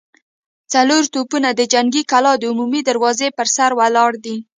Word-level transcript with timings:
څلور 0.73 1.03
توپونه 1.13 1.49
د 1.53 1.61
جنګي 1.73 2.03
کلا 2.11 2.33
د 2.37 2.43
عمومي 2.51 2.81
دروازې 2.89 3.27
پر 3.37 3.47
سر 3.55 3.71
ولاړ 3.79 4.11
دي. 4.25 4.37